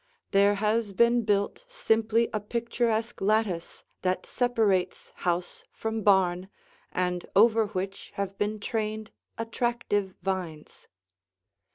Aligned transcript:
There 0.31 0.55
has 0.55 0.93
been 0.93 1.25
built 1.25 1.63
simply 1.67 2.27
a 2.33 2.39
picturesque 2.39 3.21
lattice 3.21 3.83
that 4.01 4.25
separates 4.25 5.11
house 5.17 5.63
from 5.71 6.01
barn 6.01 6.49
and 6.91 7.23
over 7.35 7.67
which 7.67 8.09
have 8.15 8.35
been 8.35 8.59
trained 8.59 9.11
attractive 9.37 10.15
vines. 10.23 10.87